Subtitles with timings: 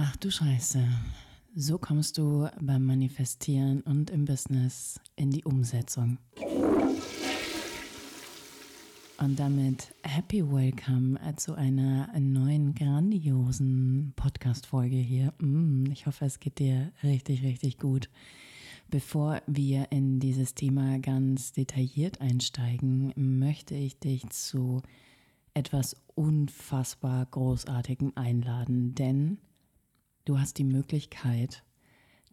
[0.00, 0.86] Ach du Scheiße.
[1.56, 6.18] So kommst du beim Manifestieren und im Business in die Umsetzung.
[9.18, 15.34] Und damit happy welcome zu einer neuen grandiosen Podcast-Folge hier.
[15.40, 18.08] Mm, ich hoffe, es geht dir richtig, richtig gut.
[18.90, 24.80] Bevor wir in dieses Thema ganz detailliert einsteigen, möchte ich dich zu
[25.54, 29.38] etwas unfassbar Großartigem einladen, denn
[30.28, 31.64] Du hast die Möglichkeit,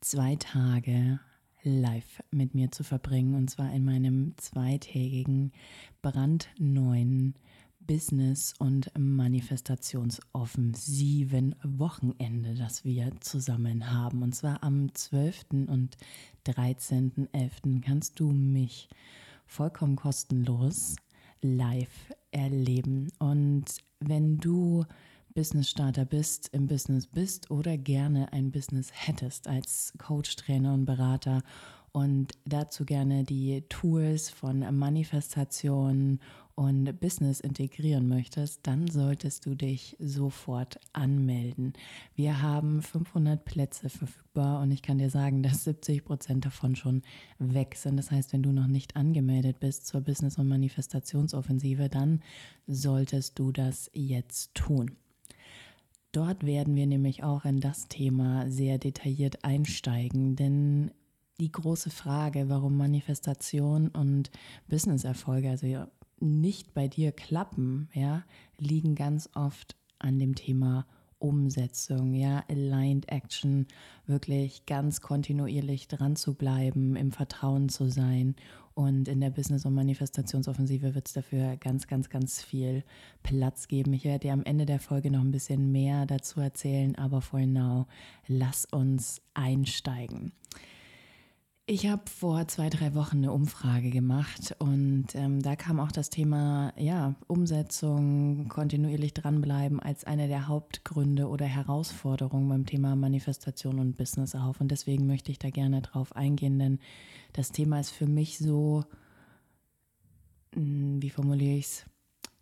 [0.02, 1.22] zwei Tage
[1.63, 5.53] live mit mir zu verbringen und zwar in meinem zweitägigen,
[6.02, 7.36] brandneuen
[7.80, 14.23] Business- und Manifestationsoffensiven Wochenende, das wir zusammen haben.
[14.23, 15.67] Und zwar am 12.
[15.67, 15.95] und
[16.45, 17.81] 13.11.
[17.81, 18.89] kannst du mich
[19.45, 20.98] vollkommen kostenlos
[21.41, 23.08] live erleben.
[23.20, 23.64] Und
[24.02, 24.84] wenn du
[25.35, 30.85] Business Starter bist, im Business bist oder gerne ein Business hättest als Coach, Trainer und
[30.85, 31.44] Berater
[31.92, 36.19] und dazu gerne die Tools von Manifestation
[36.55, 41.73] und Business integrieren möchtest, dann solltest du dich sofort anmelden.
[42.16, 47.02] Wir haben 500 Plätze verfügbar und ich kann dir sagen, dass 70 Prozent davon schon
[47.39, 47.97] weg sind.
[47.97, 52.22] Das heißt, wenn du noch nicht angemeldet bist zur Business- und Manifestationsoffensive, dann
[52.67, 54.95] solltest du das jetzt tun.
[56.16, 60.91] Dort werden wir nämlich auch in das Thema sehr detailliert einsteigen, denn
[61.41, 64.31] die große Frage, warum Manifestation und
[64.69, 65.67] Businesserfolge also
[66.21, 68.23] nicht bei dir klappen, ja,
[68.58, 70.86] liegen ganz oft an dem Thema
[71.19, 73.67] Umsetzung, ja, Aligned Action,
[74.05, 78.38] wirklich ganz kontinuierlich dran zu bleiben, im Vertrauen zu sein.
[78.76, 82.84] Und in der Business- und Manifestationsoffensive wird es dafür ganz, ganz, ganz viel
[83.23, 83.94] Platz geben.
[83.94, 87.40] Ich werde dir am Ende der Folge noch ein bisschen mehr dazu erzählen, aber for
[87.40, 87.88] now,
[88.28, 90.34] lass uns einsteigen.
[91.67, 96.11] Ich habe vor zwei, drei Wochen eine Umfrage gemacht und ähm, da kam auch das
[96.11, 103.98] Thema ja, Umsetzung, kontinuierlich dranbleiben als eine der Hauptgründe oder Herausforderungen beim Thema Manifestation und
[103.98, 104.61] Business auf.
[104.61, 106.80] Und deswegen möchte ich da gerne drauf eingehen, denn
[107.33, 108.83] das Thema ist für mich so,
[110.54, 111.86] hm, wie formuliere ich es?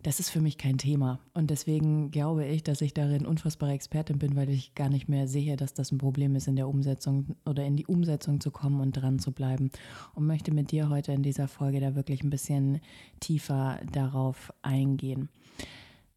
[0.04, 1.18] Das ist für mich kein Thema.
[1.32, 5.26] Und deswegen glaube ich, dass ich darin unfassbare Expertin bin, weil ich gar nicht mehr
[5.26, 8.80] sehe, dass das ein Problem ist, in der Umsetzung oder in die Umsetzung zu kommen
[8.80, 9.70] und dran zu bleiben.
[10.14, 12.80] Und möchte mit dir heute in dieser Folge da wirklich ein bisschen
[13.20, 15.30] tiefer darauf eingehen.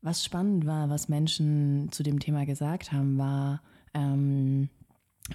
[0.02, 3.62] Was spannend war, was Menschen zu dem Thema gesagt haben, war,
[3.94, 4.68] ähm,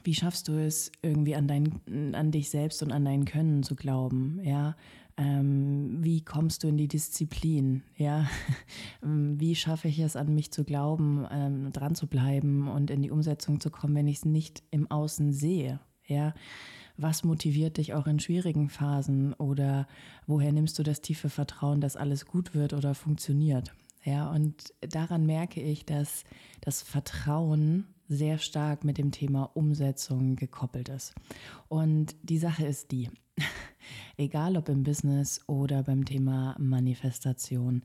[0.05, 3.77] wie schaffst du es, irgendwie an, dein, an dich selbst und an dein Können zu
[3.77, 4.41] glauben?
[4.43, 4.77] Ja,
[5.23, 7.83] ähm, wie kommst du in die Disziplin?
[7.97, 8.27] Ja,
[9.03, 13.03] ähm, wie schaffe ich es, an mich zu glauben, ähm, dran zu bleiben und in
[13.03, 15.81] die Umsetzung zu kommen, wenn ich es nicht im Außen sehe?
[16.07, 16.35] Ja,
[16.97, 19.87] was motiviert dich auch in schwierigen Phasen oder
[20.27, 23.73] woher nimmst du das tiefe Vertrauen, dass alles gut wird oder funktioniert?
[24.05, 26.25] Ja, und daran merke ich, dass
[26.61, 31.15] das Vertrauen sehr stark mit dem Thema Umsetzung gekoppelt ist.
[31.69, 33.11] Und die Sache ist die,
[34.17, 37.83] egal ob im Business oder beim Thema Manifestation,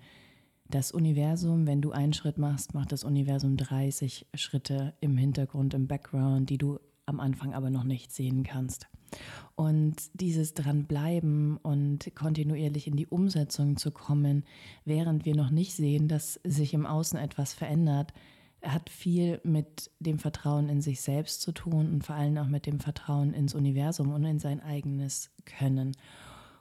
[0.69, 5.87] das Universum, wenn du einen Schritt machst, macht das Universum 30 Schritte im Hintergrund, im
[5.87, 8.87] Background, die du am Anfang aber noch nicht sehen kannst.
[9.55, 14.43] Und dieses dranbleiben und kontinuierlich in die Umsetzung zu kommen,
[14.83, 18.13] während wir noch nicht sehen, dass sich im Außen etwas verändert,
[18.63, 22.65] hat viel mit dem Vertrauen in sich selbst zu tun und vor allem auch mit
[22.65, 25.95] dem Vertrauen ins Universum und in sein eigenes Können.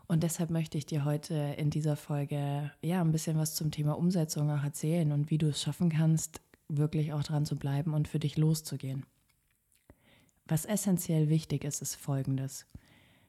[0.07, 3.99] Und deshalb möchte ich dir heute in dieser Folge ja ein bisschen was zum Thema
[3.99, 8.07] Umsetzung auch erzählen und wie du es schaffen kannst, wirklich auch dran zu bleiben und
[8.09, 9.05] für dich loszugehen.
[10.47, 12.67] Was essentiell wichtig ist, ist folgendes.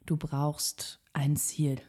[0.05, 1.81] Du brauchst ein Ziel.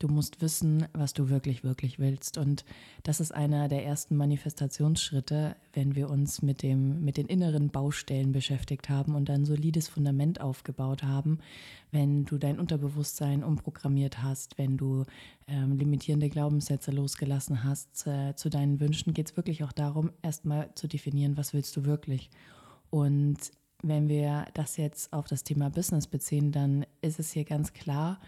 [0.00, 2.38] Du musst wissen, was du wirklich, wirklich willst.
[2.38, 2.64] Und
[3.02, 8.32] das ist einer der ersten Manifestationsschritte, wenn wir uns mit, dem, mit den inneren Baustellen
[8.32, 11.38] beschäftigt haben und ein solides Fundament aufgebaut haben.
[11.90, 15.04] Wenn du dein Unterbewusstsein umprogrammiert hast, wenn du
[15.46, 20.74] ähm, limitierende Glaubenssätze losgelassen hast äh, zu deinen Wünschen, geht es wirklich auch darum, erstmal
[20.76, 22.30] zu definieren, was willst du wirklich.
[22.88, 23.36] Und
[23.82, 28.18] wenn wir das jetzt auf das Thema Business beziehen, dann ist es hier ganz klar,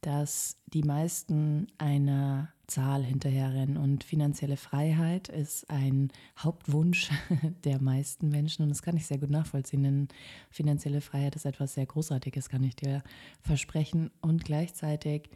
[0.00, 7.10] dass die meisten einer Zahl hinterherrennen und finanzielle Freiheit ist ein Hauptwunsch
[7.64, 10.08] der meisten Menschen und das kann ich sehr gut nachvollziehen, denn
[10.50, 13.02] finanzielle Freiheit ist etwas sehr Großartiges, kann ich dir
[13.42, 15.30] versprechen und gleichzeitig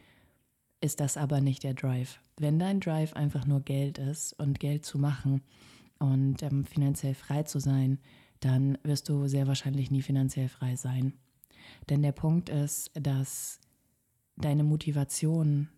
[0.81, 2.21] ist das aber nicht der Drive.
[2.39, 5.43] Wenn dein Drive einfach nur Geld ist und Geld zu machen
[5.99, 7.99] und ähm, finanziell frei zu sein,
[8.41, 11.15] dann wirst du sehr wahrscheinlich nie finanziell frei sein.
[11.89, 13.61] Denn der Punkt ist, dass
[14.37, 15.69] deine Motivation,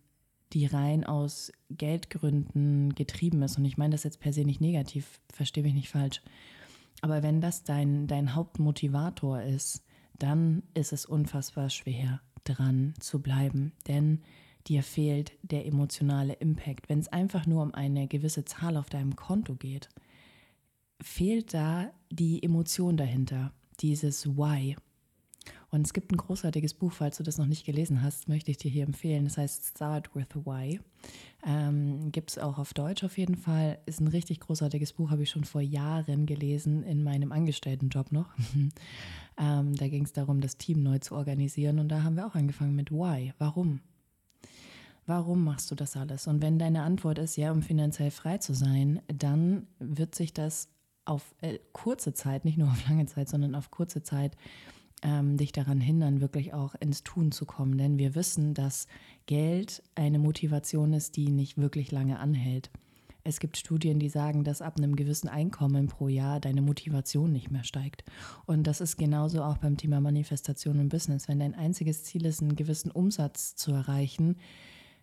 [0.53, 5.19] die rein aus Geldgründen getrieben ist, und ich meine das jetzt per se nicht negativ,
[5.31, 6.21] verstehe mich nicht falsch,
[7.01, 9.83] aber wenn das dein, dein Hauptmotivator ist,
[10.17, 13.73] dann ist es unfassbar schwer, dran zu bleiben.
[13.87, 14.21] Denn
[14.67, 16.89] dir fehlt der emotionale Impact.
[16.89, 19.89] Wenn es einfach nur um eine gewisse Zahl auf deinem Konto geht,
[21.01, 24.75] fehlt da die Emotion dahinter, dieses Why.
[25.69, 28.57] Und es gibt ein großartiges Buch, falls du das noch nicht gelesen hast, möchte ich
[28.57, 29.25] dir hier empfehlen.
[29.25, 30.79] Das heißt Start with Why.
[31.45, 33.77] Ähm, gibt es auch auf Deutsch auf jeden Fall.
[33.85, 38.29] Ist ein richtig großartiges Buch, habe ich schon vor Jahren gelesen, in meinem Angestelltenjob noch.
[39.37, 41.79] ähm, da ging es darum, das Team neu zu organisieren.
[41.79, 43.33] Und da haben wir auch angefangen mit Why.
[43.37, 43.81] Warum?
[45.05, 46.27] Warum machst du das alles?
[46.27, 50.69] Und wenn deine Antwort ist, ja, um finanziell frei zu sein, dann wird sich das
[51.03, 54.35] auf äh, kurze Zeit, nicht nur auf lange Zeit, sondern auf kurze Zeit
[55.03, 57.77] ähm, dich daran hindern, wirklich auch ins Tun zu kommen.
[57.77, 58.87] Denn wir wissen, dass
[59.25, 62.71] Geld eine Motivation ist, die nicht wirklich lange anhält.
[63.23, 67.51] Es gibt Studien, die sagen, dass ab einem gewissen Einkommen pro Jahr deine Motivation nicht
[67.51, 68.05] mehr steigt.
[68.45, 71.27] Und das ist genauso auch beim Thema Manifestation und Business.
[71.27, 74.37] Wenn dein einziges Ziel ist, einen gewissen Umsatz zu erreichen,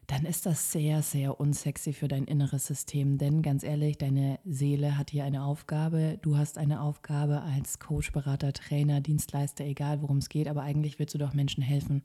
[0.07, 3.17] dann ist das sehr, sehr unsexy für dein inneres System.
[3.17, 6.19] Denn ganz ehrlich, deine Seele hat hier eine Aufgabe.
[6.21, 10.49] Du hast eine Aufgabe als Coach, Berater, Trainer, Dienstleister, egal worum es geht.
[10.49, 12.03] Aber eigentlich willst du doch Menschen helfen.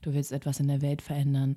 [0.00, 1.56] Du willst etwas in der Welt verändern.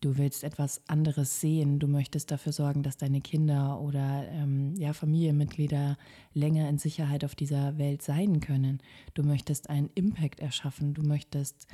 [0.00, 1.78] Du willst etwas anderes sehen.
[1.78, 5.96] Du möchtest dafür sorgen, dass deine Kinder oder ähm, ja, Familienmitglieder
[6.34, 8.80] länger in Sicherheit auf dieser Welt sein können.
[9.14, 10.92] Du möchtest einen Impact erschaffen.
[10.92, 11.66] Du möchtest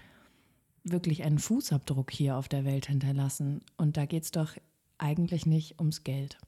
[0.91, 3.61] wirklich einen Fußabdruck hier auf der Welt hinterlassen.
[3.77, 4.57] Und da geht es doch
[4.99, 6.39] eigentlich nicht ums Geld.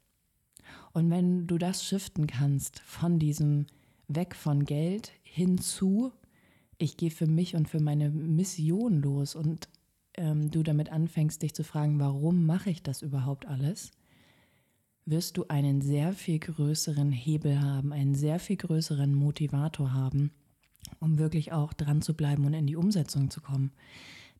[0.93, 3.67] Und wenn du das shiften kannst von diesem
[4.06, 6.12] weg von Geld hinzu,
[6.79, 9.69] ich gehe für mich und für meine Mission los und
[10.14, 13.91] ähm, du damit anfängst, dich zu fragen, warum mache ich das überhaupt alles,
[15.05, 20.31] wirst du einen sehr viel größeren Hebel haben, einen sehr viel größeren Motivator haben,
[21.00, 23.73] um wirklich auch dran zu bleiben und in die Umsetzung zu kommen.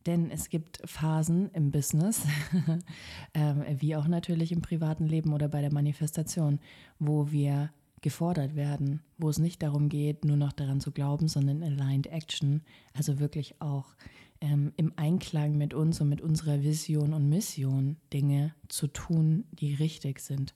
[0.05, 2.23] Denn es gibt Phasen im Business,
[3.33, 6.59] ähm, wie auch natürlich im privaten Leben oder bei der Manifestation,
[6.99, 11.61] wo wir gefordert werden, wo es nicht darum geht, nur noch daran zu glauben, sondern
[11.61, 12.61] aligned action,
[12.93, 13.93] also wirklich auch
[14.41, 19.73] ähm, im Einklang mit uns und mit unserer Vision und Mission Dinge zu tun, die
[19.73, 20.53] richtig sind.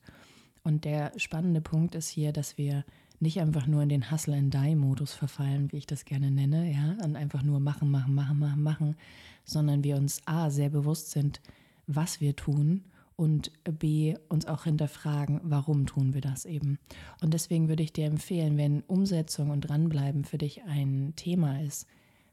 [0.63, 2.85] Und der spannende Punkt ist hier, dass wir
[3.23, 7.41] nicht einfach nur in den Hustle-and-Die-Modus verfallen, wie ich das gerne nenne, ja, und einfach
[7.41, 8.95] nur machen, machen, machen, machen, machen,
[9.43, 11.41] sondern wir uns A, sehr bewusst sind,
[11.87, 12.83] was wir tun
[13.15, 16.79] und B, uns auch hinterfragen, warum tun wir das eben.
[17.21, 21.87] Und deswegen würde ich dir empfehlen, wenn Umsetzung und Dranbleiben für dich ein Thema ist,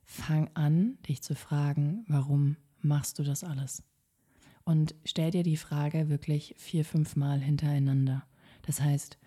[0.04, 3.82] fang an, dich zu fragen, warum machst du das alles?
[4.64, 8.24] Und stell dir die Frage wirklich vier, fünf Mal hintereinander.
[8.62, 9.18] Das heißt,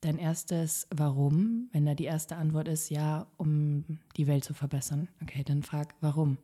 [0.00, 3.84] dein erstes Warum, wenn da die erste Antwort ist, ja, um
[4.16, 5.08] die Welt zu verbessern.
[5.22, 6.38] Okay, dann frag, warum?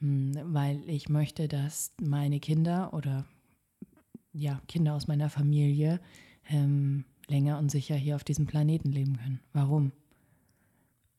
[0.00, 3.24] Hm, weil ich möchte, dass meine Kinder oder
[4.32, 6.00] ja, Kinder aus meiner Familie
[6.48, 9.40] ähm, länger und sicher hier auf diesem Planeten leben können.
[9.52, 9.92] Warum?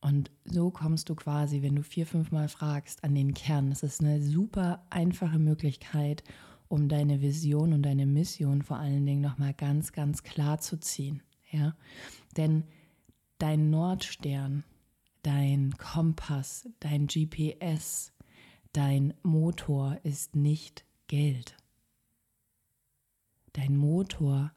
[0.00, 3.70] Und so kommst du quasi, wenn du vier, fünf Mal fragst, an den Kern.
[3.70, 6.22] Das ist eine super einfache Möglichkeit,
[6.68, 11.22] um deine Vision und deine Mission vor allen Dingen nochmal ganz, ganz klar zu ziehen.
[11.50, 11.74] Ja?
[12.36, 12.64] Denn
[13.38, 14.64] dein Nordstern,
[15.22, 18.12] dein Kompass, dein GPS,
[18.72, 21.56] Dein Motor ist nicht Geld.
[23.54, 24.52] Dein Motor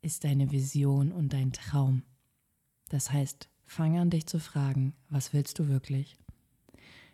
[0.00, 2.02] ist deine Vision und dein Traum.
[2.88, 6.16] Das heißt, fang an dich zu fragen, was willst du wirklich?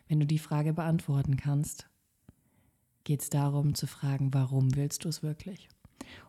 [0.07, 1.89] Wenn du die Frage beantworten kannst,
[3.03, 5.67] geht es darum zu fragen, warum willst du es wirklich?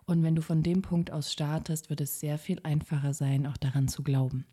[0.09, 3.59] Und wenn du von dem Punkt aus startest, wird es sehr viel einfacher sein, auch
[3.59, 4.47] daran zu glauben.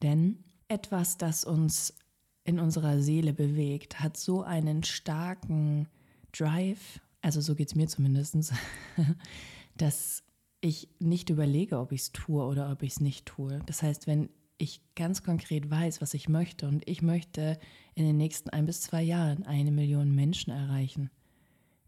[0.00, 1.94] Denn etwas, das uns
[2.44, 5.86] in unserer Seele bewegt, hat so einen starken
[6.32, 8.54] Drive, also so geht es mir zumindest,
[9.76, 10.22] dass
[10.62, 13.60] ich nicht überlege, ob ich es tue oder ob ich es nicht tue.
[13.66, 17.58] Das heißt, wenn ich ganz konkret weiß, was ich möchte und ich möchte
[17.94, 21.10] in den nächsten ein bis zwei Jahren eine Million Menschen erreichen,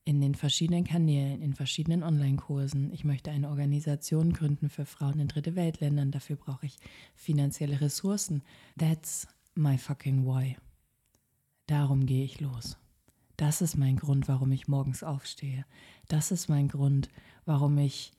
[0.05, 2.93] in den verschiedenen Kanälen, in verschiedenen Online-Kursen.
[2.93, 6.11] Ich möchte eine Organisation gründen für Frauen in dritte Weltländern.
[6.11, 6.77] Dafür brauche ich
[7.15, 8.43] finanzielle Ressourcen.
[8.79, 10.57] That's my fucking why.
[11.67, 12.77] Darum gehe ich los.
[13.37, 15.65] Das ist mein Grund, warum ich morgens aufstehe.
[16.09, 17.09] Das ist mein Grund,
[17.45, 18.13] warum ich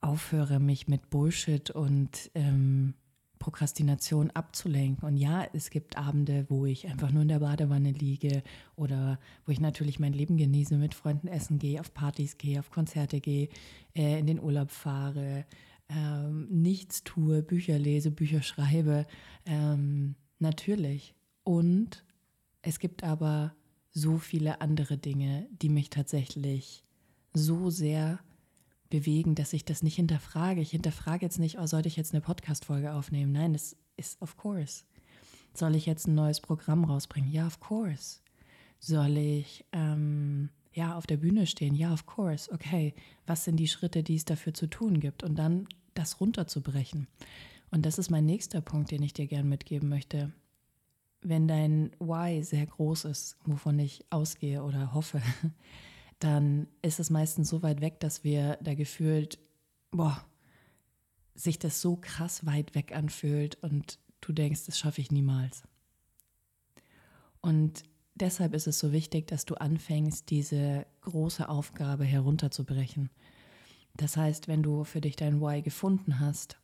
[0.00, 2.94] aufhöre, mich mit Bullshit und ähm,
[3.44, 5.06] Prokrastination abzulenken.
[5.06, 8.42] Und ja, es gibt Abende, wo ich einfach nur in der Badewanne liege
[8.74, 12.70] oder wo ich natürlich mein Leben genieße, mit Freunden essen gehe, auf Partys gehe, auf
[12.70, 13.50] Konzerte gehe,
[13.94, 15.44] äh, in den Urlaub fahre,
[15.90, 19.06] ähm, nichts tue, Bücher lese, Bücher schreibe.
[19.44, 21.14] Ähm, natürlich.
[21.42, 22.02] Und
[22.62, 23.54] es gibt aber
[23.90, 26.82] so viele andere Dinge, die mich tatsächlich
[27.34, 28.20] so sehr
[28.94, 30.60] bewegen, dass ich das nicht hinterfrage.
[30.60, 33.32] Ich hinterfrage jetzt nicht, oh, sollte ich jetzt eine Podcast-Folge aufnehmen?
[33.32, 34.84] Nein, das ist of course.
[35.52, 37.28] Soll ich jetzt ein neues Programm rausbringen?
[37.28, 38.20] Ja, of course.
[38.78, 41.74] Soll ich ähm, ja auf der Bühne stehen?
[41.74, 42.48] Ja, of course.
[42.52, 42.94] Okay,
[43.26, 45.24] was sind die Schritte, die es dafür zu tun gibt?
[45.24, 47.08] Und dann das runterzubrechen.
[47.72, 50.32] Und das ist mein nächster Punkt, den ich dir gern mitgeben möchte.
[51.20, 55.20] Wenn dein Why sehr groß ist, wovon ich ausgehe oder hoffe,
[56.24, 59.38] dann ist es meistens so weit weg, dass wir da gefühlt,
[59.90, 60.24] boah,
[61.34, 65.64] sich das so krass weit weg anfühlt und du denkst, das schaffe ich niemals.
[67.42, 67.82] Und
[68.14, 73.10] deshalb ist es so wichtig, dass du anfängst, diese große Aufgabe herunterzubrechen.
[73.94, 76.56] Das heißt, wenn du für dich dein Why gefunden hast,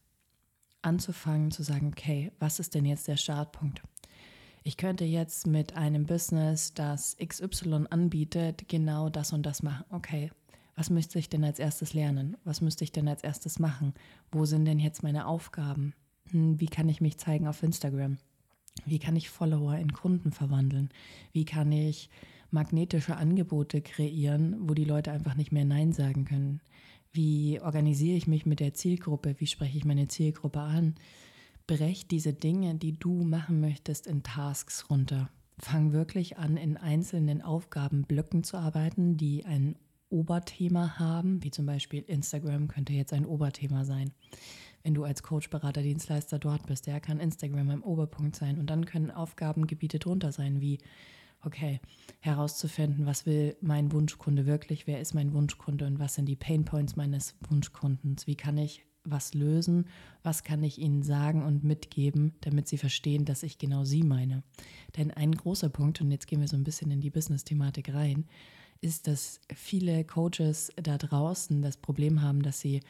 [0.81, 3.83] anzufangen zu sagen, okay, was ist denn jetzt der Startpunkt?
[4.71, 9.85] Ich könnte jetzt mit einem Business, das XY anbietet, genau das und das machen.
[9.91, 10.31] Okay,
[10.77, 12.37] was müsste ich denn als erstes lernen?
[12.45, 13.95] Was müsste ich denn als erstes machen?
[14.31, 15.93] Wo sind denn jetzt meine Aufgaben?
[16.31, 18.19] Hm, wie kann ich mich zeigen auf Instagram?
[18.85, 20.91] Wie kann ich Follower in Kunden verwandeln?
[21.33, 22.09] Wie kann ich
[22.53, 26.61] magnetische Angebote kreieren, wo die Leute einfach nicht mehr Nein sagen können?
[27.11, 29.35] Wie organisiere ich mich mit der Zielgruppe?
[29.39, 30.95] Wie spreche ich meine Zielgruppe an?
[31.71, 35.31] Brech diese Dinge, die du machen möchtest, in Tasks runter.
[35.57, 39.77] Fang wirklich an, in einzelnen Aufgabenblöcken zu arbeiten, die ein
[40.09, 44.11] Oberthema haben, wie zum Beispiel Instagram könnte jetzt ein Oberthema sein.
[44.83, 48.59] Wenn du als Coach, Berater, Dienstleister dort bist, der kann Instagram ein Oberpunkt sein.
[48.59, 50.79] Und dann können Aufgabengebiete drunter sein, wie,
[51.45, 51.79] okay,
[52.19, 56.97] herauszufinden, was will mein Wunschkunde wirklich, wer ist mein Wunschkunde und was sind die Painpoints
[56.97, 59.87] meines Wunschkundens, wie kann ich was lösen,
[60.23, 64.43] was kann ich ihnen sagen und mitgeben, damit sie verstehen, dass ich genau sie meine.
[64.97, 68.27] Denn ein großer Punkt, und jetzt gehen wir so ein bisschen in die Business-Thematik rein,
[68.81, 72.81] ist, dass viele Coaches da draußen das Problem haben, dass sie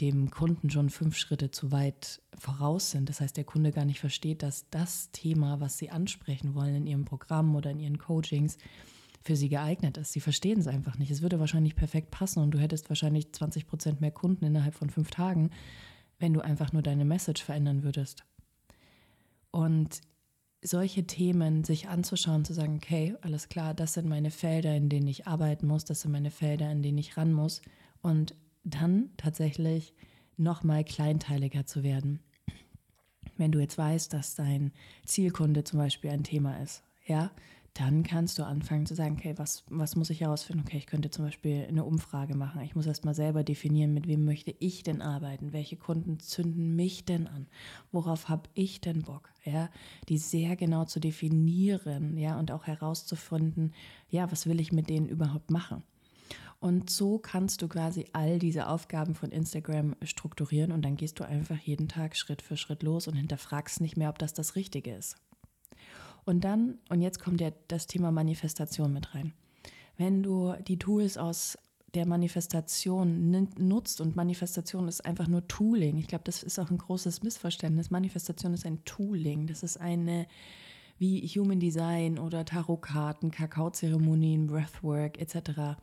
[0.00, 3.08] dem Kunden schon fünf Schritte zu weit voraus sind.
[3.08, 6.86] Das heißt, der Kunde gar nicht versteht, dass das Thema, was sie ansprechen wollen in
[6.86, 8.56] ihrem Programm oder in ihren Coachings,
[9.22, 10.12] für sie geeignet ist.
[10.12, 11.10] Sie verstehen es einfach nicht.
[11.10, 14.90] Es würde wahrscheinlich perfekt passen und du hättest wahrscheinlich 20 Prozent mehr Kunden innerhalb von
[14.90, 15.50] fünf Tagen,
[16.18, 18.24] wenn du einfach nur deine Message verändern würdest.
[19.50, 20.00] Und
[20.62, 25.08] solche Themen sich anzuschauen, zu sagen, okay, alles klar, das sind meine Felder, in denen
[25.08, 27.62] ich arbeiten muss, das sind meine Felder, in denen ich ran muss
[28.02, 28.34] und
[28.64, 29.94] dann tatsächlich
[30.36, 32.20] nochmal kleinteiliger zu werden.
[33.36, 34.72] Wenn du jetzt weißt, dass dein
[35.04, 37.30] Zielkunde zum Beispiel ein Thema ist, ja,
[37.80, 40.64] dann kannst du anfangen zu sagen, okay, was, was muss ich herausfinden?
[40.66, 42.60] Okay, ich könnte zum Beispiel eine Umfrage machen.
[42.60, 45.54] Ich muss erst mal selber definieren, mit wem möchte ich denn arbeiten?
[45.54, 47.46] Welche Kunden zünden mich denn an?
[47.90, 49.30] Worauf habe ich denn Bock?
[49.46, 49.70] Ja,
[50.10, 53.72] die sehr genau zu definieren, ja, und auch herauszufinden,
[54.10, 55.82] ja, was will ich mit denen überhaupt machen?
[56.58, 61.24] Und so kannst du quasi all diese Aufgaben von Instagram strukturieren und dann gehst du
[61.24, 64.94] einfach jeden Tag Schritt für Schritt los und hinterfragst nicht mehr, ob das das Richtige
[64.94, 65.16] ist.
[66.30, 69.32] Und dann, und jetzt kommt ja das Thema Manifestation mit rein.
[69.96, 71.58] Wenn du die Tools aus
[71.94, 75.98] der Manifestation nutzt und Manifestation ist einfach nur Tooling.
[75.98, 77.90] Ich glaube, das ist auch ein großes Missverständnis.
[77.90, 79.48] Manifestation ist ein Tooling.
[79.48, 80.28] Das ist eine
[80.98, 85.80] wie Human Design oder Tarotkarten, Kakaozeremonien, Breathwork etc.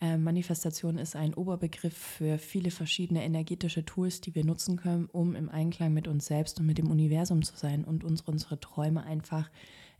[0.00, 5.36] Äh, Manifestation ist ein Oberbegriff für viele verschiedene energetische Tools, die wir nutzen können, um
[5.36, 9.04] im Einklang mit uns selbst und mit dem Universum zu sein und unsere, unsere Träume
[9.04, 9.50] einfach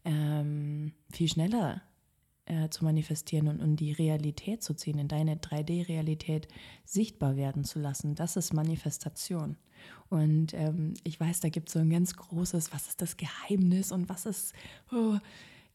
[0.05, 1.83] ähm, viel schneller
[2.47, 6.49] äh, zu manifestieren und in die Realität zu ziehen, in deine 3D-Realität
[6.85, 8.15] sichtbar werden zu lassen.
[8.15, 9.57] Das ist Manifestation.
[10.09, 13.93] Und ähm, ich weiß, da gibt es so ein ganz großes, was ist das Geheimnis
[13.93, 14.55] und was ist,
[14.93, 15.17] oh,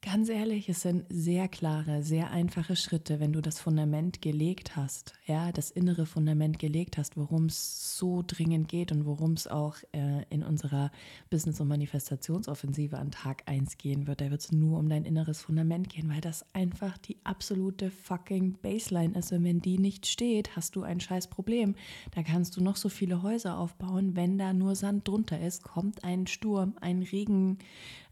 [0.01, 5.13] Ganz ehrlich, es sind sehr klare, sehr einfache Schritte, wenn du das Fundament gelegt hast,
[5.25, 9.75] ja, das innere Fundament gelegt hast, worum es so dringend geht und worum es auch
[9.91, 10.93] äh, in unserer
[11.29, 14.21] Business- und Manifestationsoffensive an Tag 1 gehen wird.
[14.21, 18.53] Da wird es nur um dein inneres Fundament gehen, weil das einfach die absolute fucking
[18.61, 19.33] Baseline ist.
[19.33, 21.75] Und wenn die nicht steht, hast du ein scheiß Problem.
[22.15, 26.05] Da kannst du noch so viele Häuser aufbauen, wenn da nur Sand drunter ist, kommt
[26.05, 27.57] ein Sturm, ein Regen,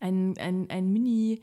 [0.01, 1.39] ein, ein, ein Mini-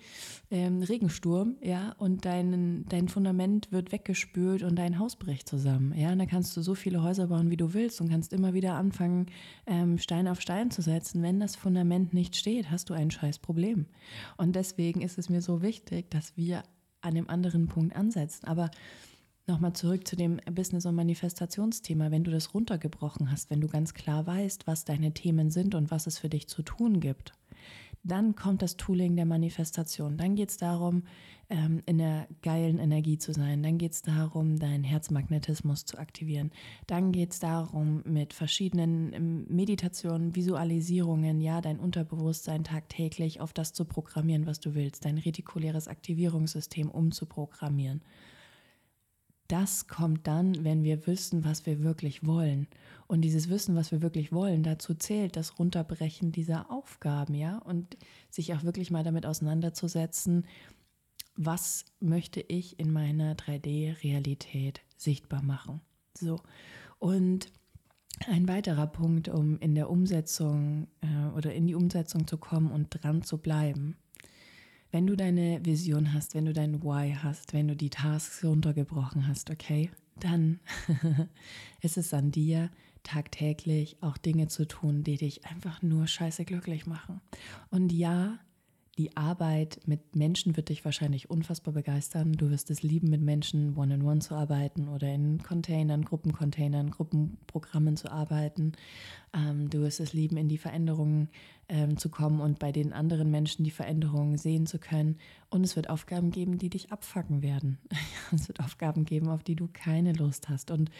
[0.51, 6.13] ähm, Regensturm, ja, und dein, dein Fundament wird weggespült und dein Haus bricht zusammen, ja,
[6.13, 8.75] und da kannst du so viele Häuser bauen, wie du willst und kannst immer wieder
[8.75, 9.27] anfangen,
[9.67, 11.23] ähm, Stein auf Stein zu setzen.
[11.23, 13.87] Wenn das Fundament nicht steht, hast du ein scheiß Problem.
[14.37, 16.63] Und deswegen ist es mir so wichtig, dass wir
[17.01, 18.47] an dem anderen Punkt ansetzen.
[18.47, 18.71] Aber
[19.47, 22.11] Nochmal zurück zu dem Business- und Manifestationsthema.
[22.11, 25.91] Wenn du das runtergebrochen hast, wenn du ganz klar weißt, was deine Themen sind und
[25.91, 27.35] was es für dich zu tun gibt,
[28.05, 30.17] dann kommt das Tooling der Manifestation.
[30.19, 31.05] Dann geht es darum,
[31.49, 33.63] ähm, in der geilen Energie zu sein.
[33.63, 36.51] Dann geht es darum, deinen Herzmagnetismus zu aktivieren.
[36.87, 43.73] Dann geht es darum, mit verschiedenen ähm, Meditationen, Visualisierungen, ja, dein Unterbewusstsein tagtäglich auf das
[43.73, 48.03] zu programmieren, was du willst, dein retikuläres Aktivierungssystem umzuprogrammieren
[49.49, 52.67] das kommt dann, wenn wir wissen, was wir wirklich wollen.
[53.07, 57.97] Und dieses Wissen, was wir wirklich wollen, dazu zählt das Runterbrechen dieser Aufgaben, ja, und
[58.31, 60.47] sich auch wirklich mal damit auseinanderzusetzen,
[61.37, 65.81] was möchte ich in meiner 3D-Realität sichtbar machen.
[66.17, 66.41] So.
[66.99, 67.53] Und
[68.29, 72.89] ein weiterer Punkt, um in der Umsetzung äh, oder in die Umsetzung zu kommen und
[72.91, 73.97] dran zu bleiben,
[74.95, 79.27] wenn du deine Vision hast, wenn du dein Why hast, wenn du die Tasks runtergebrochen
[79.27, 80.61] hast, okay, dann
[81.83, 82.71] ist es an dir,
[83.03, 87.21] tagtäglich auch Dinge zu tun, die dich einfach nur scheiße glücklich machen.
[87.73, 88.39] Und ja,
[88.97, 92.33] die Arbeit mit Menschen wird dich wahrscheinlich unfassbar begeistern.
[92.33, 96.91] Du wirst es lieben, mit Menschen one-on-one -on -one zu arbeiten oder in Containern, Gruppencontainern,
[96.91, 98.73] Gruppenprogrammen zu arbeiten.
[99.33, 101.29] Ähm, du wirst es lieben, in die Veränderungen
[101.69, 105.19] ähm, zu kommen und bei den anderen Menschen die Veränderungen sehen zu können.
[105.51, 107.79] Und es wird Aufgaben geben, die dich abfacken werden.
[108.33, 110.71] es wird Aufgaben geben, auf die du keine Lust hast.
[110.71, 110.91] Und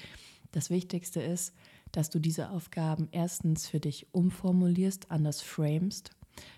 [0.51, 1.55] das Wichtigste ist,
[1.93, 6.11] dass du diese Aufgaben erstens für dich umformulierst, anders framest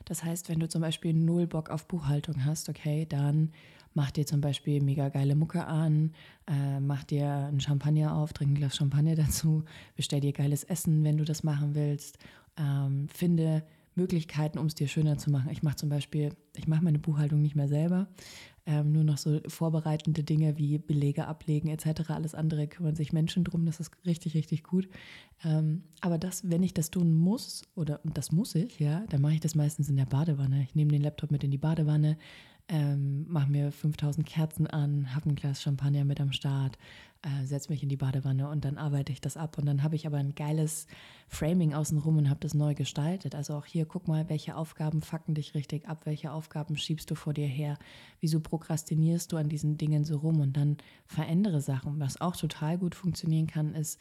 [0.04, 3.52] das heißt, wenn du zum Beispiel null Bock auf Buchhaltung hast, okay, dann
[3.94, 6.12] mach dir zum Beispiel mega geile Mucke an,
[6.46, 9.64] äh, mach dir ein Champagner auf, trink ein Glas Champagner dazu,
[9.96, 12.18] bestell dir geiles Essen, wenn du das machen willst,
[12.58, 13.62] ähm, finde
[13.96, 15.50] Möglichkeiten, um es dir schöner zu machen.
[15.50, 18.08] Ich mache zum Beispiel, ich mache meine Buchhaltung nicht mehr selber,
[18.66, 22.10] ähm, nur noch so vorbereitende Dinge wie Belege ablegen etc.
[22.10, 24.88] Alles andere kümmern sich Menschen drum, das ist richtig, richtig gut.
[25.44, 29.20] Ähm, aber das, wenn ich das tun muss, oder und das muss ich, ja, dann
[29.22, 30.62] mache ich das meistens in der Badewanne.
[30.62, 32.16] Ich nehme den Laptop mit in die Badewanne,
[32.68, 36.78] ähm, mache mir 5000 Kerzen an, habe ein Glas Champagner mit am Start,
[37.22, 39.56] äh, setze mich in die Badewanne und dann arbeite ich das ab.
[39.58, 40.86] Und dann habe ich aber ein geiles
[41.28, 43.34] Framing außenrum und habe das neu gestaltet.
[43.34, 47.14] Also auch hier, guck mal, welche Aufgaben fucken dich richtig ab, welche Aufgaben schiebst du
[47.14, 47.78] vor dir her,
[48.20, 50.76] wieso prokrastinierst du an diesen Dingen so rum und dann
[51.06, 52.00] verändere Sachen.
[52.00, 54.00] Was auch total gut funktionieren kann, ist,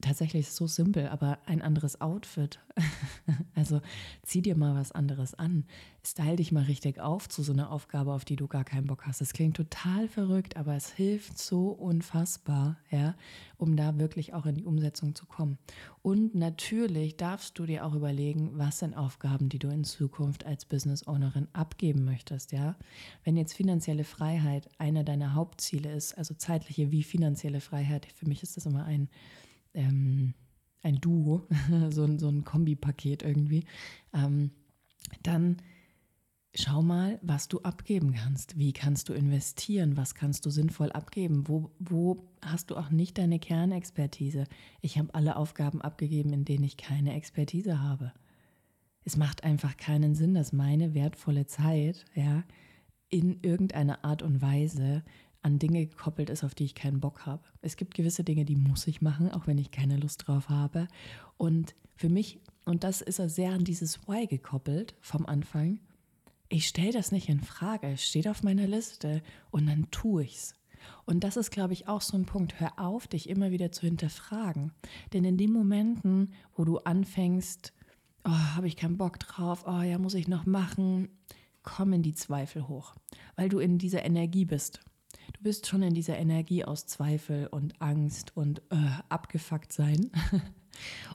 [0.00, 2.60] tatsächlich ist es so simpel, aber ein anderes Outfit.
[3.54, 3.80] also
[4.22, 5.64] zieh dir mal was anderes an.
[6.04, 9.06] Style dich mal richtig auf zu so einer Aufgabe, auf die du gar keinen Bock
[9.06, 9.20] hast.
[9.20, 13.14] Das klingt total verrückt, aber es hilft so unfassbar, ja,
[13.56, 15.58] um da wirklich auch in die Umsetzung zu kommen.
[16.02, 20.66] Und natürlich darfst du dir auch überlegen, was sind Aufgaben, die du in Zukunft als
[20.66, 22.76] Business Ownerin abgeben möchtest, ja.
[23.24, 28.42] Wenn jetzt finanzielle Freiheit einer deiner Hauptziele ist, also zeitliche wie finanzielle Freiheit, für mich
[28.42, 29.08] ist das immer ein
[29.76, 30.34] ähm,
[30.82, 31.46] ein Duo,
[31.90, 33.64] so, ein, so ein Kombipaket irgendwie,
[34.12, 34.50] ähm,
[35.22, 35.56] dann
[36.54, 38.58] schau mal, was du abgeben kannst.
[38.58, 39.96] Wie kannst du investieren?
[39.96, 41.48] Was kannst du sinnvoll abgeben?
[41.48, 44.44] Wo, wo hast du auch nicht deine Kernexpertise?
[44.80, 48.12] Ich habe alle Aufgaben abgegeben, in denen ich keine Expertise habe.
[49.04, 52.42] Es macht einfach keinen Sinn, dass meine wertvolle Zeit ja,
[53.08, 55.04] in irgendeiner Art und Weise
[55.46, 57.42] an Dinge gekoppelt ist, auf die ich keinen Bock habe.
[57.62, 60.88] Es gibt gewisse Dinge, die muss ich machen, auch wenn ich keine Lust drauf habe.
[61.36, 65.78] Und für mich, und das ist sehr an dieses Why gekoppelt vom Anfang,
[66.48, 67.86] ich stelle das nicht in Frage.
[67.92, 70.54] Es steht auf meiner Liste und dann tue ich's.
[71.04, 72.60] Und das ist, glaube ich, auch so ein Punkt.
[72.60, 74.72] Hör auf, dich immer wieder zu hinterfragen.
[75.12, 77.72] Denn in den Momenten, wo du anfängst,
[78.24, 81.08] oh, habe ich keinen Bock drauf, oh ja, muss ich noch machen,
[81.62, 82.94] kommen die Zweifel hoch,
[83.36, 84.80] weil du in dieser Energie bist.
[85.32, 88.76] Du bist schon in dieser Energie aus Zweifel und Angst und äh,
[89.08, 90.10] abgefuckt sein.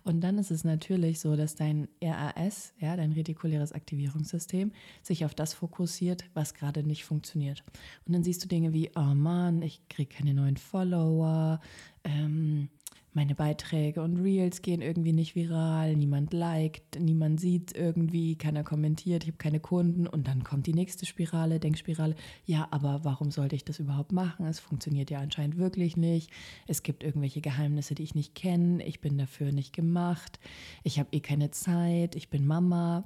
[0.03, 4.71] Und dann ist es natürlich so, dass dein RAS, ja, dein retikuläres Aktivierungssystem,
[5.03, 7.63] sich auf das fokussiert, was gerade nicht funktioniert.
[8.05, 11.59] Und dann siehst du Dinge wie, oh Mann, ich kriege keine neuen Follower,
[12.03, 12.69] ähm,
[13.13, 19.23] meine Beiträge und Reels gehen irgendwie nicht viral, niemand liked, niemand sieht irgendwie, keiner kommentiert,
[19.23, 22.15] ich habe keine Kunden und dann kommt die nächste Spirale, Denkspirale.
[22.45, 24.45] Ja, aber warum sollte ich das überhaupt machen?
[24.45, 26.31] Es funktioniert ja anscheinend wirklich nicht.
[26.67, 28.85] Es gibt irgendwelche Geheimnisse, die ich nicht kenne.
[28.85, 30.39] Ich bin dafür nicht gemacht.
[30.83, 32.15] Ich habe eh keine Zeit.
[32.15, 33.03] Ich bin Mama.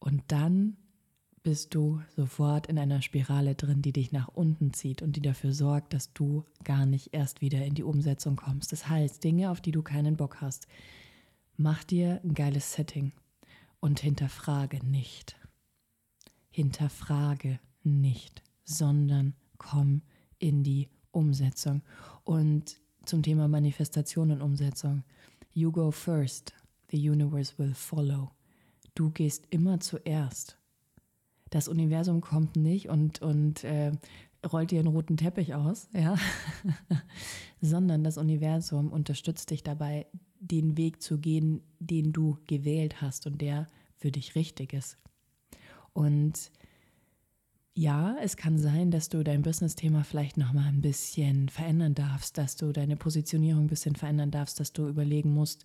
[0.00, 0.76] Und dann
[1.42, 5.52] bist du sofort in einer Spirale drin, die dich nach unten zieht und die dafür
[5.52, 8.72] sorgt, dass du gar nicht erst wieder in die Umsetzung kommst.
[8.72, 10.68] Das heißt, Dinge, auf die du keinen Bock hast,
[11.56, 13.12] mach dir ein geiles Setting
[13.80, 15.36] und hinterfrage nicht.
[16.50, 20.02] Hinterfrage nicht, sondern komm
[20.38, 21.82] in die Umsetzung.
[22.24, 25.02] Und zum Thema Manifestation und Umsetzung.
[25.52, 26.54] You go first,
[26.90, 28.30] the universe will follow.
[28.94, 30.58] Du gehst immer zuerst
[31.52, 33.92] das Universum kommt nicht und, und äh,
[34.50, 36.16] rollt dir einen roten Teppich aus, ja,
[37.60, 40.06] sondern das Universum unterstützt dich dabei,
[40.40, 44.96] den Weg zu gehen, den du gewählt hast und der für dich richtig ist.
[45.92, 46.50] Und
[47.74, 52.56] ja, es kann sein, dass du dein Business-Thema vielleicht nochmal ein bisschen verändern darfst, dass
[52.56, 55.64] du deine Positionierung ein bisschen verändern darfst, dass du überlegen musst,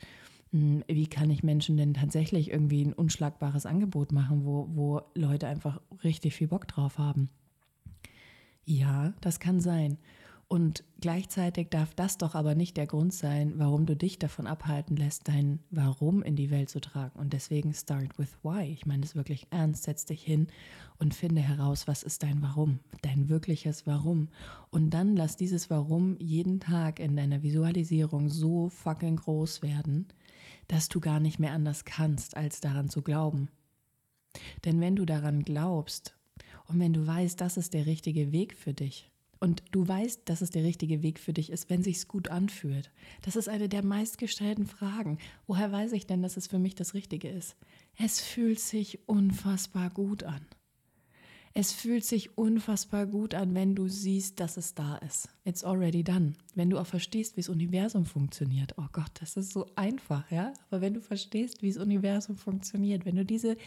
[0.51, 5.81] wie kann ich Menschen denn tatsächlich irgendwie ein unschlagbares Angebot machen, wo, wo Leute einfach
[6.03, 7.29] richtig viel Bock drauf haben?
[8.63, 9.97] Ja, das kann sein.
[10.49, 14.95] Und gleichzeitig darf das doch aber nicht der Grund sein, warum du dich davon abhalten
[14.95, 17.19] lässt, dein Warum in die Welt zu tragen.
[17.19, 18.63] Und deswegen start with why.
[18.63, 19.83] Ich meine das wirklich ernst.
[19.83, 20.47] Setz dich hin
[20.99, 24.29] und finde heraus, was ist dein Warum, dein wirkliches Warum.
[24.69, 30.07] Und dann lass dieses Warum jeden Tag in deiner Visualisierung so fucking groß werden,
[30.67, 33.49] dass du gar nicht mehr anders kannst, als daran zu glauben.
[34.65, 36.15] Denn wenn du daran glaubst
[36.67, 40.41] und wenn du weißt, das ist der richtige Weg für dich, und du weißt, dass
[40.41, 42.91] es der richtige Weg für dich ist, wenn sich's gut anfühlt.
[43.21, 45.19] Das ist eine der meistgestellten Fragen.
[45.45, 47.55] Woher weiß ich denn, dass es für mich das Richtige ist?
[47.97, 50.45] Es fühlt sich unfassbar gut an.
[51.59, 55.27] Es fühlt sich unfassbar gut an, wenn du siehst, dass es da ist.
[55.43, 56.33] It's already done.
[56.53, 58.75] Wenn du auch verstehst, wie das Universum funktioniert.
[58.77, 60.53] Oh Gott, das ist so einfach, ja?
[60.69, 63.57] Aber wenn du verstehst, wie das Universum funktioniert, wenn du diese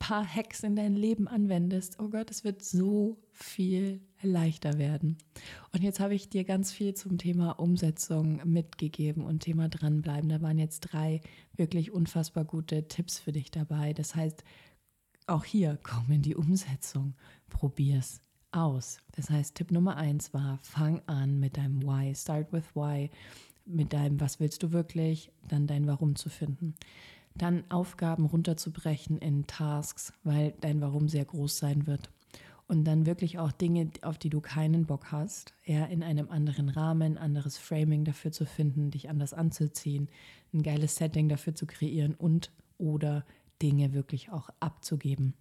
[0.00, 5.16] paar Hacks in dein Leben anwendest, oh Gott, es wird so viel leichter werden.
[5.72, 10.28] Und jetzt habe ich dir ganz viel zum Thema Umsetzung mitgegeben und Thema dranbleiben.
[10.28, 11.20] Da waren jetzt drei
[11.54, 13.92] wirklich unfassbar gute Tipps für dich dabei.
[13.92, 14.42] Das heißt,
[15.26, 17.14] auch hier komm in die Umsetzung,
[17.48, 18.20] probier's
[18.52, 18.98] aus.
[19.12, 23.10] Das heißt, Tipp Nummer eins war, fang an mit deinem Why, start with Why,
[23.64, 26.74] mit deinem Was willst du wirklich, dann dein Warum zu finden.
[27.34, 32.10] Dann Aufgaben runterzubrechen in Tasks, weil dein Warum sehr groß sein wird.
[32.68, 36.68] Und dann wirklich auch Dinge, auf die du keinen Bock hast, eher in einem anderen
[36.68, 40.08] Rahmen, anderes Framing dafür zu finden, dich anders anzuziehen,
[40.54, 43.24] ein geiles Setting dafür zu kreieren und oder
[43.62, 45.34] Dinge wirklich auch abzugeben.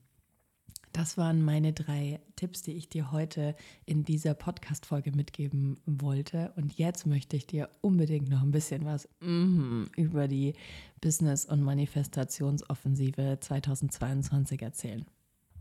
[0.93, 3.55] Das waren meine drei Tipps, die ich dir heute
[3.85, 6.51] in dieser Podcast-Folge mitgeben wollte.
[6.57, 10.53] Und jetzt möchte ich dir unbedingt noch ein bisschen was mm, über die
[10.99, 15.05] Business- und Manifestationsoffensive 2022 erzählen.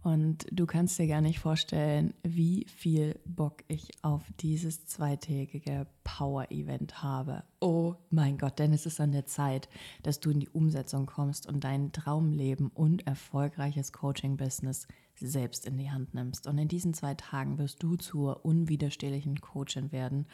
[0.02, 7.02] Und du kannst dir gar nicht vorstellen, wie viel Bock ich auf dieses zweitägige Power-Event
[7.02, 7.44] habe.
[7.60, 9.68] Oh mein Gott, denn es ist an der Zeit,
[10.02, 15.90] dass du in die Umsetzung kommst und dein Traumleben und erfolgreiches Coaching-Business selbst in die
[15.90, 16.46] Hand nimmst.
[16.46, 20.26] Und in diesen zwei Tagen wirst du zur unwiderstehlichen Coachin werden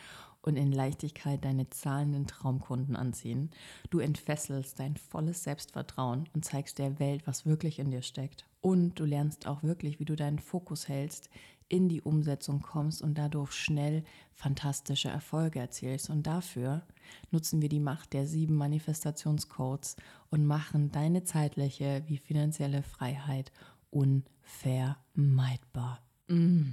[0.42, 3.50] und in Leichtigkeit deine zahlenden Traumkunden anziehen.
[3.90, 8.46] Du entfesselst dein volles Selbstvertrauen und zeigst der Welt, was wirklich in dir steckt.
[8.66, 11.31] Und du lernst auch wirklich, wie du deinen Fokus hältst,
[11.68, 14.02] in die Umsetzung kommst und dadurch schnell
[14.35, 16.11] fantastische Erfolge erzielst.
[16.11, 16.83] Und dafür
[17.31, 19.94] nutzen wir die Macht der sieben Manifestationscodes
[20.31, 23.52] und machen deine zeitliche wie finanzielle Freiheit
[23.90, 26.00] unvermeidbar.
[26.26, 26.72] Mm.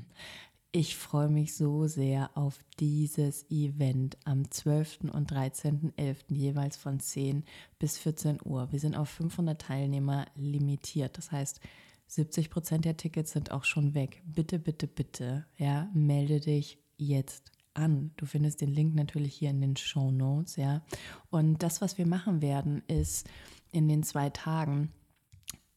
[0.75, 5.01] Ich freue mich so sehr auf dieses Event am 12.
[5.11, 6.33] und 13.11.
[6.33, 7.43] jeweils von 10
[7.77, 8.71] bis 14 Uhr.
[8.71, 11.19] Wir sind auf 500 Teilnehmer limitiert.
[11.19, 11.61] Das heißt,
[12.07, 14.21] 70 Prozent der Tickets sind auch schon weg.
[14.25, 18.11] Bitte, bitte, bitte, ja, melde dich jetzt an.
[18.17, 20.83] Du findest den Link natürlich hier in den Show Notes, ja.
[21.29, 23.27] Und das, was wir machen werden, ist
[23.71, 24.91] in den zwei Tagen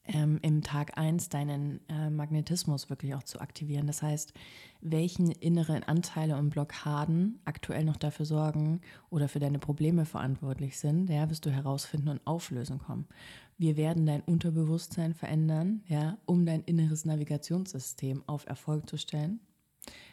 [0.09, 3.87] ähm, im Tag 1 deinen äh, Magnetismus wirklich auch zu aktivieren.
[3.87, 4.33] Das heißt,
[4.81, 11.11] welchen inneren Anteile und Blockaden aktuell noch dafür sorgen oder für deine Probleme verantwortlich sind,
[11.11, 13.07] ja, wirst du herausfinden und auflösen kommen.
[13.59, 19.41] Wir werden dein Unterbewusstsein verändern, ja, um dein inneres Navigationssystem auf Erfolg zu stellen.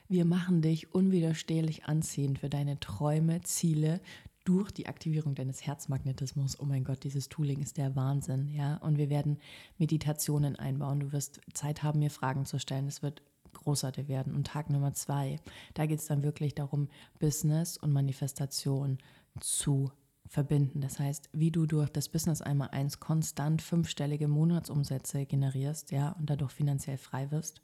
[0.07, 3.99] Wir machen dich unwiderstehlich anziehend für deine Träume, Ziele,
[4.43, 6.59] durch die Aktivierung deines Herzmagnetismus.
[6.59, 8.77] Oh mein Gott, dieses Tooling ist der Wahnsinn, ja.
[8.77, 9.39] Und wir werden
[9.77, 10.99] Meditationen einbauen.
[10.99, 12.87] Du wirst Zeit haben, mir Fragen zu stellen.
[12.87, 13.21] Es wird
[13.53, 14.35] großartig werden.
[14.35, 15.39] Und Tag Nummer zwei,
[15.73, 18.97] da geht es dann wirklich darum, Business und Manifestation
[19.39, 19.91] zu
[20.27, 20.81] verbinden.
[20.81, 26.29] Das heißt, wie du durch das Business einmal eins konstant fünfstellige Monatsumsätze generierst, ja, und
[26.29, 27.61] dadurch finanziell frei wirst,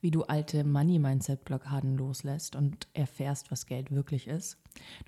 [0.00, 4.58] wie du alte Money-Mindset-Blockaden loslässt und erfährst, was Geld wirklich ist.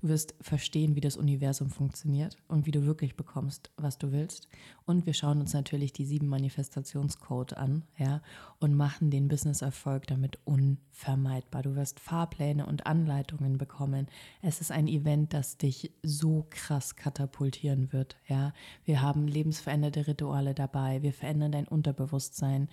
[0.00, 4.48] Du wirst verstehen, wie das Universum funktioniert und wie du wirklich bekommst, was du willst.
[4.84, 8.22] Und wir schauen uns natürlich die sieben Manifestationscode an, ja,
[8.58, 11.62] und machen den Business-Erfolg damit unvermeidbar.
[11.62, 14.06] Du wirst Fahrpläne und Anleitungen bekommen.
[14.42, 18.52] Es ist ein Event, das dich so krass katapultieren wird, ja.
[18.84, 21.02] Wir haben lebensveränderte Rituale dabei.
[21.02, 22.68] Wir verändern dein Unterbewusstsein.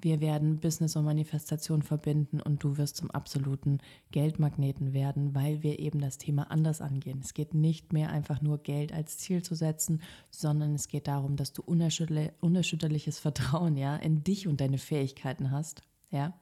[0.00, 3.78] Wir werden Business und Manifestation verbinden und du wirst zum absoluten
[4.10, 7.20] Geldmagneten werden, weil wir eben das Thema anders angehen.
[7.22, 11.36] Es geht nicht mehr einfach nur Geld als Ziel zu setzen, sondern es geht darum,
[11.36, 16.34] dass du unerschütterliches Vertrauen ja in dich und deine Fähigkeiten hast ja,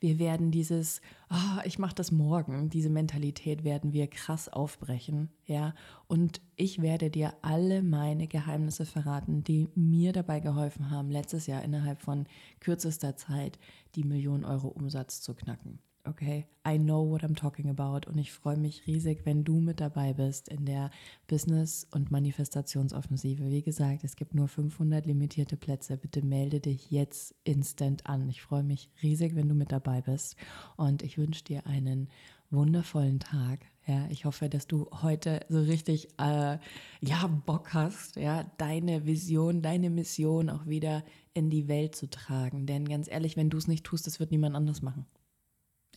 [0.00, 5.30] wir werden dieses, oh, ich mache das morgen, diese Mentalität werden wir krass aufbrechen.
[5.46, 5.74] Ja,
[6.06, 11.62] und ich werde dir alle meine Geheimnisse verraten, die mir dabei geholfen haben, letztes Jahr
[11.62, 12.26] innerhalb von
[12.60, 13.58] kürzester Zeit
[13.94, 15.78] die Million Euro Umsatz zu knacken.
[16.06, 19.80] Okay, I know what I'm talking about und ich freue mich riesig, wenn du mit
[19.80, 20.90] dabei bist in der
[21.28, 23.48] Business- und Manifestationsoffensive.
[23.48, 25.96] Wie gesagt, es gibt nur 500 limitierte Plätze.
[25.96, 28.28] Bitte melde dich jetzt instant an.
[28.28, 30.36] Ich freue mich riesig, wenn du mit dabei bist
[30.76, 32.10] und ich wünsche dir einen
[32.50, 33.60] wundervollen Tag.
[33.86, 36.58] Ja, ich hoffe, dass du heute so richtig äh,
[37.00, 42.66] ja Bock hast, ja, deine Vision, deine Mission auch wieder in die Welt zu tragen.
[42.66, 45.06] Denn ganz ehrlich, wenn du es nicht tust, das wird niemand anders machen.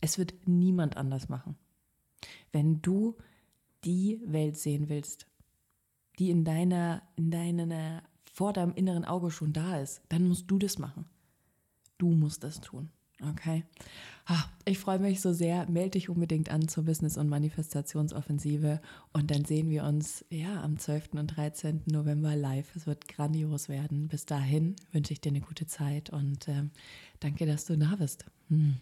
[0.00, 1.56] Es wird niemand anders machen.
[2.52, 3.16] Wenn du
[3.84, 5.26] die Welt sehen willst,
[6.18, 10.58] die in deiner, in deiner, vor deinem inneren Auge schon da ist, dann musst du
[10.58, 11.06] das machen.
[11.96, 12.90] Du musst das tun.
[13.20, 13.64] Okay.
[14.64, 15.68] Ich freue mich so sehr.
[15.68, 18.80] Melde dich unbedingt an zur Business- und Manifestationsoffensive
[19.12, 21.14] und dann sehen wir uns ja am 12.
[21.14, 21.82] und 13.
[21.86, 22.76] November live.
[22.76, 24.06] Es wird grandios werden.
[24.08, 26.64] Bis dahin wünsche ich dir eine gute Zeit und äh,
[27.18, 28.24] danke, dass du da bist.
[28.48, 28.76] Hm.